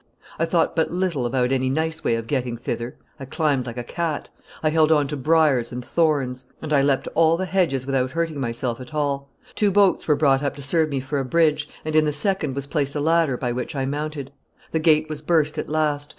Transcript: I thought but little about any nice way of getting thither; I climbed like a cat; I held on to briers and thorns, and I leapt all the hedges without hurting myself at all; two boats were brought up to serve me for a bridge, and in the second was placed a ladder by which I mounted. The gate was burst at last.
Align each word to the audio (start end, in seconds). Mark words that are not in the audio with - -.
I 0.39 0.45
thought 0.45 0.75
but 0.75 0.89
little 0.89 1.27
about 1.27 1.51
any 1.51 1.69
nice 1.69 2.03
way 2.03 2.15
of 2.15 2.25
getting 2.25 2.57
thither; 2.57 2.95
I 3.19 3.25
climbed 3.25 3.67
like 3.67 3.77
a 3.77 3.83
cat; 3.83 4.31
I 4.63 4.69
held 4.69 4.91
on 4.91 5.07
to 5.09 5.15
briers 5.15 5.71
and 5.71 5.85
thorns, 5.85 6.45
and 6.59 6.73
I 6.73 6.81
leapt 6.81 7.07
all 7.13 7.37
the 7.37 7.45
hedges 7.45 7.85
without 7.85 8.09
hurting 8.09 8.39
myself 8.39 8.81
at 8.81 8.95
all; 8.95 9.29
two 9.53 9.69
boats 9.69 10.07
were 10.07 10.15
brought 10.15 10.41
up 10.41 10.55
to 10.55 10.63
serve 10.63 10.89
me 10.89 11.01
for 11.01 11.19
a 11.19 11.23
bridge, 11.23 11.69
and 11.85 11.95
in 11.95 12.05
the 12.05 12.13
second 12.13 12.55
was 12.55 12.65
placed 12.65 12.95
a 12.95 12.99
ladder 12.99 13.37
by 13.37 13.51
which 13.51 13.75
I 13.75 13.85
mounted. 13.85 14.31
The 14.71 14.79
gate 14.79 15.07
was 15.07 15.21
burst 15.21 15.59
at 15.59 15.69
last. 15.69 16.09